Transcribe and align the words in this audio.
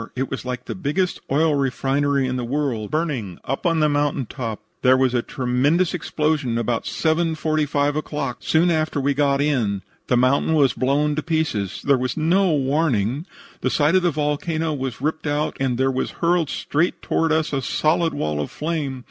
It 0.15 0.31
was 0.31 0.45
like 0.45 0.65
the 0.65 0.73
biggest 0.73 1.21
oil 1.31 1.53
refinery 1.53 2.25
in 2.25 2.35
the 2.35 2.43
world 2.43 2.89
burning 2.89 3.37
up 3.45 3.67
on 3.67 3.81
the 3.81 3.87
mountain 3.87 4.25
top. 4.25 4.59
There 4.81 4.97
was 4.97 5.13
a 5.13 5.21
tremendous 5.21 5.93
explosion 5.93 6.57
about 6.57 6.85
7.45 6.85 7.97
o'clock, 7.97 8.37
soon 8.39 8.71
after 8.71 8.99
we 8.99 9.13
got 9.13 9.41
in. 9.41 9.83
The 10.07 10.17
mountain 10.17 10.55
was 10.55 10.73
blown 10.73 11.13
to 11.17 11.21
pieces. 11.21 11.83
There 11.85 11.99
was 11.99 12.17
no 12.17 12.51
warning. 12.51 13.27
The 13.59 13.69
side 13.69 13.93
of 13.93 14.01
the 14.01 14.09
volcano 14.09 14.73
was 14.73 15.01
ripped 15.01 15.27
out, 15.27 15.55
and 15.59 15.77
there 15.77 15.91
was 15.91 16.09
hurled 16.09 16.49
straight 16.49 17.03
toward 17.03 17.31
us 17.31 17.53
a 17.53 17.61
solid 17.61 18.15
wall 18.15 18.41
of 18.41 18.49
flame. 18.49 18.99